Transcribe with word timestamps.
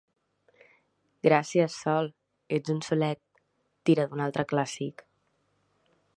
Gràcies, 1.27 1.75
Sol, 1.85 2.09
ets 2.59 2.73
un 2.77 2.81
solet 2.89 3.23
—tira 3.31 4.09
d'un 4.09 4.27
altre 4.31 4.49
clàssic. 4.55 5.07